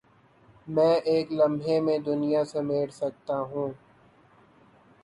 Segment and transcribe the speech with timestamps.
[0.67, 3.69] میں ایک لمحے میں دنیا سمیٹ سکتا ہوں